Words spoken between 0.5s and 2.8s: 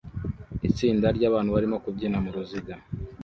Itsinda ryabantu barimo kubyina muruziga